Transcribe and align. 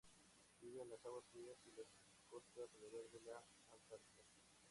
Vive 0.61 0.81
en 0.81 0.89
las 0.89 1.05
aguas 1.05 1.25
frías 1.31 1.59
y 1.63 1.77
las 1.77 1.85
costas 2.27 2.57
alrededor 2.57 3.11
de 3.11 3.19
la 3.19 3.37
Antártida. 3.71 4.23